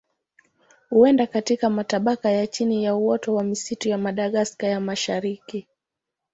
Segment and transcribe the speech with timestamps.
[0.89, 5.67] Huenda katika matabaka ya chini ya uoto wa misitu ya Madagaska ya Mashariki.